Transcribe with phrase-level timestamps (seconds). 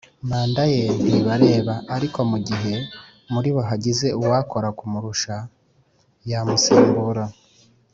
[0.29, 2.73] Mandaye ntibareba, Ariko mugihe
[3.33, 5.35] muribo hagize uwakora kumurusha
[6.31, 7.25] yamusimbura